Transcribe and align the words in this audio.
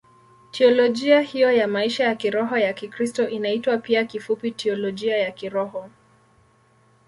Teolojia 0.51 1.21
hiyo 1.21 1.51
ya 1.51 1.67
maisha 1.67 2.03
ya 2.03 2.15
kiroho 2.15 2.57
ya 2.57 2.73
Kikristo 2.73 3.29
inaitwa 3.29 3.77
pia 3.77 4.05
kifupi 4.05 4.51
Teolojia 4.51 5.17
ya 5.17 5.31
Kiroho. 5.31 5.89